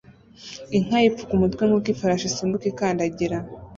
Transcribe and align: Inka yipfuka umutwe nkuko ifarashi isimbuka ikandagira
Inka 0.77 0.97
yipfuka 1.03 1.31
umutwe 1.35 1.61
nkuko 1.67 1.87
ifarashi 1.93 2.25
isimbuka 2.27 2.65
ikandagira 2.71 3.37